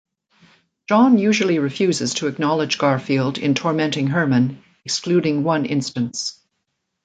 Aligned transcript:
Jon 0.89 1.19
usually 1.19 1.59
refuses 1.59 2.15
to 2.15 2.27
acknowledge 2.27 2.79
Garfield 2.79 3.37
in 3.37 3.53
tormenting 3.53 4.07
Herman, 4.07 4.63
excluding 4.83 5.43
one 5.43 5.67
instance. 5.67 6.39